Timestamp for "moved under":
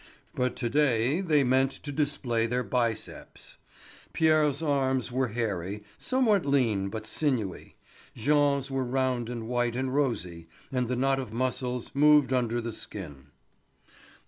11.93-12.59